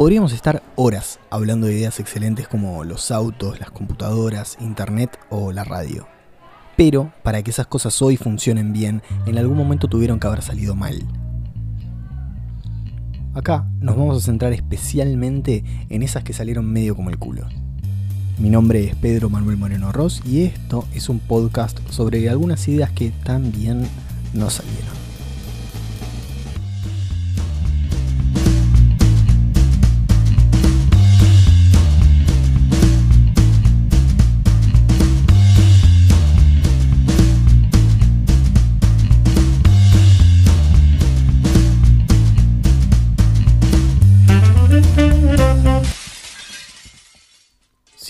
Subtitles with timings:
[0.00, 5.62] Podríamos estar horas hablando de ideas excelentes como los autos, las computadoras, internet o la
[5.62, 6.08] radio.
[6.74, 10.74] Pero para que esas cosas hoy funcionen bien, en algún momento tuvieron que haber salido
[10.74, 11.06] mal.
[13.34, 17.46] Acá nos vamos a centrar especialmente en esas que salieron medio como el culo.
[18.38, 22.90] Mi nombre es Pedro Manuel Moreno Ross y esto es un podcast sobre algunas ideas
[22.90, 23.86] que también
[24.32, 24.99] no salieron.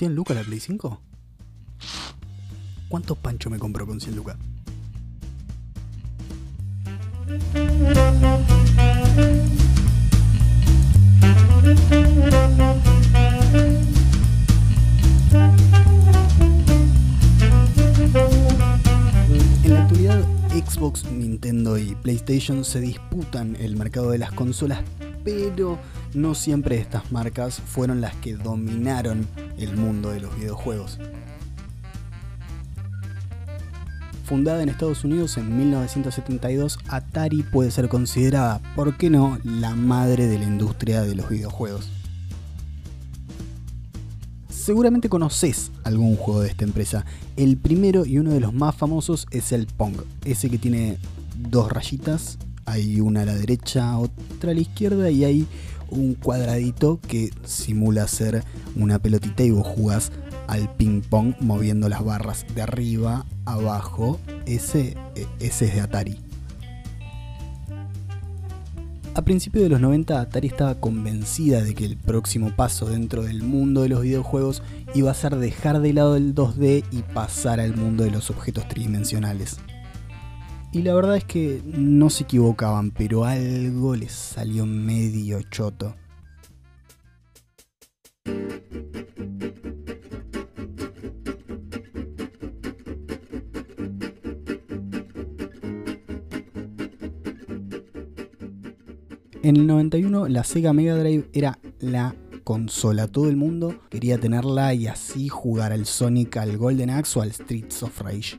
[0.00, 0.98] 100 lucas la Play 5?
[2.88, 4.38] ¿Cuántos pancho me compro con 100 lucas?
[19.62, 24.80] En la actualidad, Xbox, Nintendo y PlayStation se disputan el mercado de las consolas,
[25.25, 25.78] pero
[26.14, 29.28] no siempre estas marcas fueron las que dominaron
[29.61, 30.98] el mundo de los videojuegos.
[34.25, 40.28] Fundada en Estados Unidos en 1972, Atari puede ser considerada, ¿por qué no?, la madre
[40.28, 41.91] de la industria de los videojuegos.
[44.48, 47.05] Seguramente conoces algún juego de esta empresa.
[47.36, 50.98] El primero y uno de los más famosos es el Pong, ese que tiene
[51.36, 55.47] dos rayitas, hay una a la derecha, otra a la izquierda y hay
[55.91, 58.44] un cuadradito que simula ser
[58.77, 60.12] una pelotita y vos jugás
[60.47, 64.19] al ping pong moviendo las barras de arriba, abajo.
[64.47, 66.19] Ese, e, ese es de Atari.
[69.14, 73.42] A principios de los 90 Atari estaba convencida de que el próximo paso dentro del
[73.42, 74.62] mundo de los videojuegos
[74.94, 78.69] iba a ser dejar de lado el 2D y pasar al mundo de los objetos
[78.69, 79.59] tridimensionales.
[80.72, 85.97] Y la verdad es que no se equivocaban, pero algo les salió medio choto.
[99.42, 102.14] En el 91 la Sega Mega Drive era la
[102.44, 103.09] consola.
[103.09, 107.32] Todo el mundo quería tenerla y así jugar al Sonic, al Golden Axe o al
[107.32, 108.38] Streets of Rage.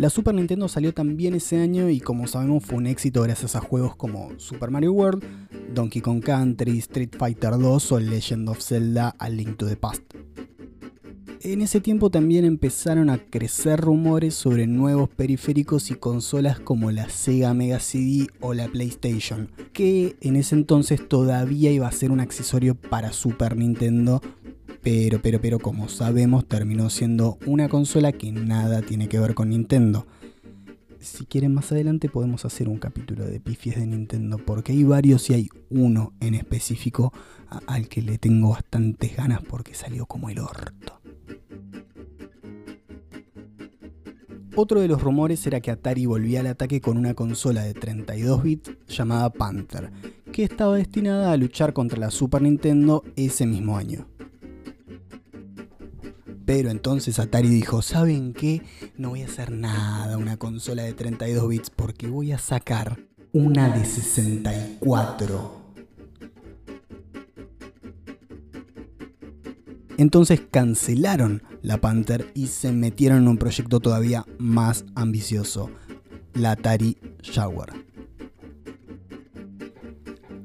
[0.00, 3.60] La Super Nintendo salió también ese año y como sabemos fue un éxito gracias a
[3.60, 5.22] juegos como Super Mario World,
[5.74, 10.00] Donkey Kong Country, Street Fighter 2 o Legend of Zelda A Link to the Past.
[11.42, 17.10] En ese tiempo también empezaron a crecer rumores sobre nuevos periféricos y consolas como la
[17.10, 22.20] Sega Mega CD o la PlayStation, que en ese entonces todavía iba a ser un
[22.20, 24.22] accesorio para Super Nintendo
[24.82, 29.50] pero, pero, pero como sabemos terminó siendo una consola que nada tiene que ver con
[29.50, 30.06] Nintendo.
[31.00, 35.30] Si quieren más adelante podemos hacer un capítulo de pifies de Nintendo porque hay varios
[35.30, 37.12] y hay uno en específico
[37.66, 41.00] al que le tengo bastantes ganas porque salió como el orto.
[44.56, 48.42] Otro de los rumores era que Atari volvía al ataque con una consola de 32
[48.42, 49.90] bits llamada Panther,
[50.32, 54.09] que estaba destinada a luchar contra la Super Nintendo ese mismo año.
[56.52, 58.60] Pero entonces Atari dijo, ¿saben qué?
[58.96, 62.98] No voy a hacer nada, una consola de 32 bits, porque voy a sacar
[63.32, 65.60] una de 64.
[69.96, 75.70] Entonces cancelaron la Panther y se metieron en un proyecto todavía más ambicioso,
[76.34, 77.89] la Atari Jaguar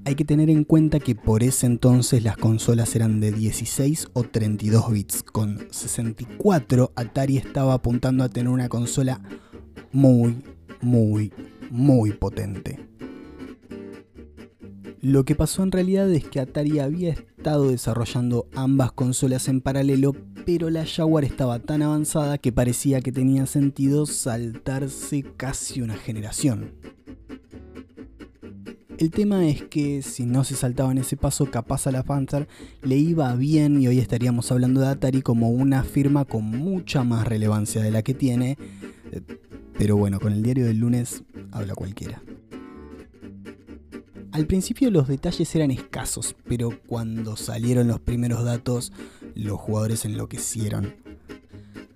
[0.05, 4.23] hay que tener en cuenta que por ese entonces las consolas eran de 16 o
[4.23, 5.23] 32 bits.
[5.23, 9.19] Con 64 Atari estaba apuntando a tener una consola
[9.91, 10.37] muy,
[10.79, 11.33] muy,
[11.71, 12.87] muy potente.
[15.01, 20.13] Lo que pasó en realidad es que Atari había estado desarrollando ambas consolas en paralelo,
[20.45, 26.73] pero la Jaguar estaba tan avanzada que parecía que tenía sentido saltarse casi una generación.
[28.97, 32.47] El tema es que si no se saltaba en ese paso, capaz a la Panther
[32.81, 37.27] le iba bien y hoy estaríamos hablando de Atari como una firma con mucha más
[37.27, 38.57] relevancia de la que tiene.
[39.11, 39.21] Eh,
[39.77, 42.23] pero bueno, con el diario del lunes habla cualquiera.
[44.31, 48.93] Al principio los detalles eran escasos, pero cuando salieron los primeros datos,
[49.33, 51.04] los jugadores enloquecieron.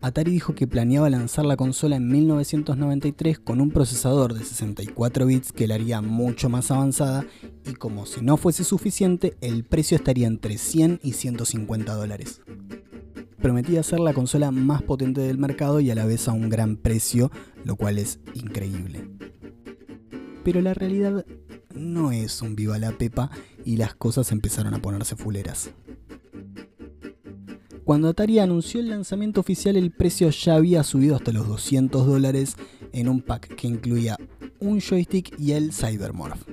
[0.01, 5.51] Atari dijo que planeaba lanzar la consola en 1993 con un procesador de 64 bits
[5.51, 7.25] que la haría mucho más avanzada
[7.65, 12.41] y como si no fuese suficiente, el precio estaría entre 100 y 150 dólares.
[13.41, 16.77] Prometía ser la consola más potente del mercado y a la vez a un gran
[16.77, 17.29] precio,
[17.65, 19.05] lo cual es increíble.
[20.45, 21.25] Pero la realidad
[21.75, 23.31] no es un viva la pepa
[23.65, 25.71] y las cosas empezaron a ponerse fuleras.
[27.89, 32.55] Cuando Atari anunció el lanzamiento oficial el precio ya había subido hasta los 200 dólares
[32.93, 34.15] en un pack que incluía
[34.59, 36.47] un joystick y el Cybermorph.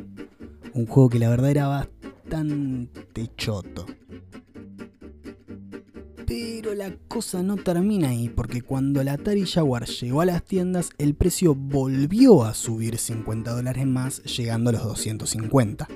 [0.73, 3.85] Un juego que la verdad era bastante choto.
[6.27, 10.89] Pero la cosa no termina ahí, porque cuando el Atari Jaguar llegó a las tiendas,
[10.97, 15.87] el precio volvió a subir 50 dólares más, llegando a los 250.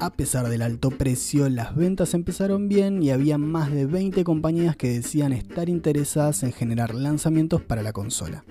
[0.00, 4.74] A pesar del alto precio, las ventas empezaron bien y había más de 20 compañías
[4.74, 8.42] que decían estar interesadas en generar lanzamientos para la consola.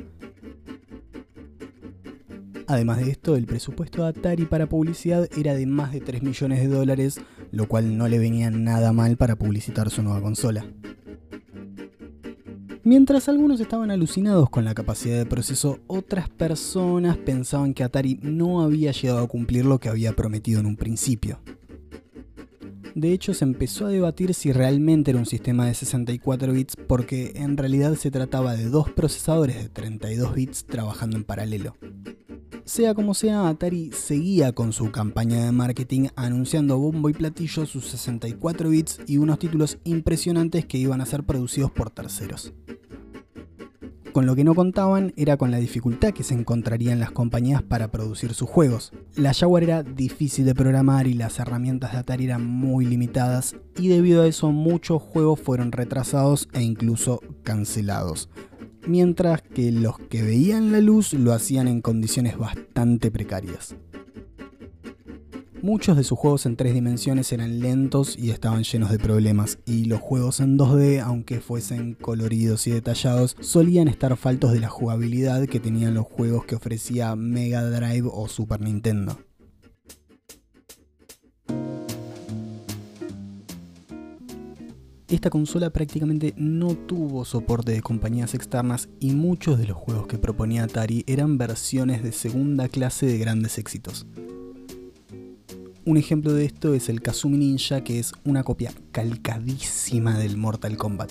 [2.68, 6.60] Además de esto, el presupuesto de Atari para publicidad era de más de 3 millones
[6.60, 7.20] de dólares,
[7.50, 10.68] lo cual no le venía nada mal para publicitar su nueva consola.
[12.90, 18.64] Mientras algunos estaban alucinados con la capacidad de proceso, otras personas pensaban que Atari no
[18.64, 21.40] había llegado a cumplir lo que había prometido en un principio.
[22.96, 27.34] De hecho, se empezó a debatir si realmente era un sistema de 64 bits porque
[27.36, 31.76] en realidad se trataba de dos procesadores de 32 bits trabajando en paralelo.
[32.66, 37.86] Sea como sea, Atari seguía con su campaña de marketing anunciando bombo y platillo sus
[37.86, 42.52] 64 bits y unos títulos impresionantes que iban a ser producidos por terceros.
[44.20, 47.90] Con lo que no contaban era con la dificultad que se encontrarían las compañías para
[47.90, 48.92] producir sus juegos.
[49.16, 53.88] La Jaguar era difícil de programar y las herramientas de Atari eran muy limitadas y
[53.88, 58.28] debido a eso muchos juegos fueron retrasados e incluso cancelados
[58.86, 63.76] mientras que los que veían la luz lo hacían en condiciones bastante precarias.
[65.62, 69.86] Muchos de sus juegos en tres dimensiones eran lentos y estaban llenos de problemas, y
[69.86, 75.46] los juegos en 2D, aunque fuesen coloridos y detallados, solían estar faltos de la jugabilidad
[75.48, 79.20] que tenían los juegos que ofrecía Mega Drive o Super Nintendo.
[85.10, 90.20] Esta consola prácticamente no tuvo soporte de compañías externas y muchos de los juegos que
[90.20, 94.06] proponía Atari eran versiones de segunda clase de grandes éxitos.
[95.90, 100.78] Un ejemplo de esto es el Kazumi Ninja, que es una copia calcadísima del Mortal
[100.78, 101.10] Kombat.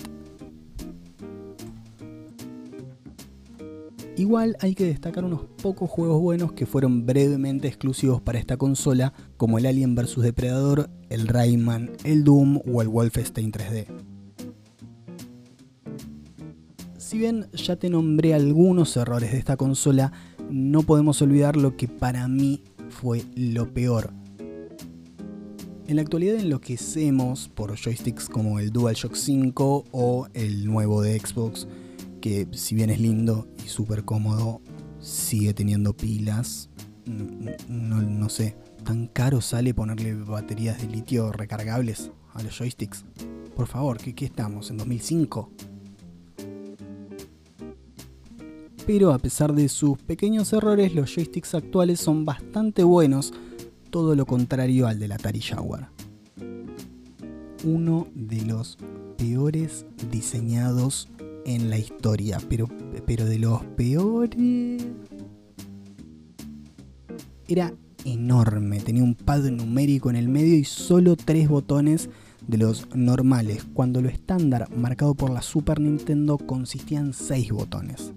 [4.15, 9.11] Igual hay que destacar unos pocos juegos buenos que fueron brevemente exclusivos para esta consola,
[9.35, 13.85] como el Alien vs Depredador, el Rayman, el Doom o el Wolfenstein 3D.
[16.97, 20.13] Si bien ya te nombré algunos errores de esta consola,
[20.49, 24.17] no podemos olvidar lo que para mí fue lo peor.
[25.89, 31.67] En la actualidad enloquecemos por joysticks como el DualShock 5 o el nuevo de Xbox,
[32.21, 34.61] que si bien es lindo y súper cómodo,
[34.99, 36.69] sigue teniendo pilas.
[37.07, 43.03] No, sé, ¿tan caro sale ponerle baterías de litio recargables a los joysticks?
[43.55, 44.69] Por favor, ¿qué, qué estamos?
[44.69, 45.49] ¿En 2005?
[48.85, 53.33] Pero a pesar de sus pequeños errores, los joysticks actuales son bastante buenos,
[53.89, 55.89] todo lo contrario al del Atari Jaguar.
[57.63, 58.77] Uno de los
[59.17, 61.09] peores diseñados
[61.45, 62.67] en la historia, pero,
[63.05, 64.85] pero de los peores...
[67.47, 67.73] Era
[68.05, 72.09] enorme, tenía un pad numérico en el medio y solo tres botones
[72.47, 78.13] de los normales, cuando lo estándar marcado por la Super Nintendo consistía en seis botones.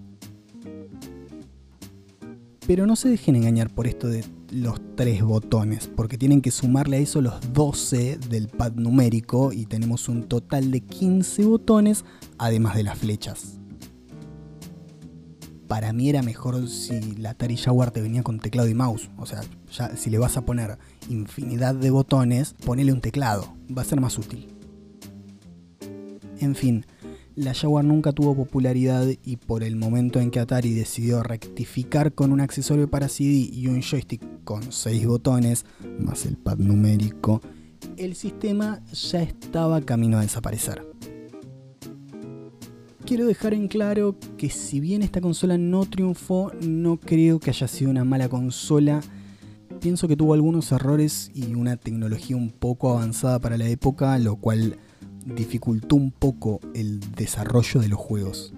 [2.66, 6.98] Pero no se dejen engañar por esto de los tres botones, porque tienen que sumarle
[6.98, 12.04] a eso los 12 del pad numérico y tenemos un total de 15 botones
[12.38, 13.58] además de las flechas.
[15.68, 19.08] Para mí era mejor si la Atari Jaguar te venía con teclado y mouse.
[19.16, 19.40] O sea,
[19.72, 20.76] ya si le vas a poner
[21.08, 23.54] infinidad de botones, ponele un teclado.
[23.74, 24.48] Va a ser más útil.
[26.40, 26.84] En fin,
[27.34, 32.32] la Jaguar nunca tuvo popularidad y por el momento en que Atari decidió rectificar con
[32.32, 35.64] un accesorio para CD y un joystick con 6 botones,
[35.98, 37.40] más el pad numérico,
[37.96, 40.86] el sistema ya estaba camino a desaparecer.
[43.04, 47.66] Quiero dejar en claro que si bien esta consola no triunfó, no creo que haya
[47.66, 49.00] sido una mala consola.
[49.80, 54.36] Pienso que tuvo algunos errores y una tecnología un poco avanzada para la época, lo
[54.36, 54.78] cual
[55.26, 58.52] dificultó un poco el desarrollo de los juegos.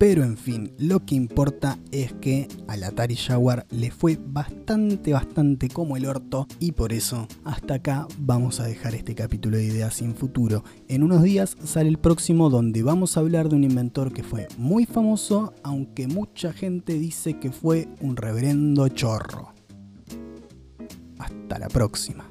[0.00, 5.68] Pero en fin, lo que importa es que al Atari Jaguar le fue bastante, bastante
[5.68, 9.96] como el orto y por eso hasta acá vamos a dejar este capítulo de Ideas
[9.96, 10.64] sin Futuro.
[10.88, 14.48] En unos días sale el próximo donde vamos a hablar de un inventor que fue
[14.56, 19.52] muy famoso, aunque mucha gente dice que fue un reverendo chorro.
[21.18, 22.24] Hasta la próxima.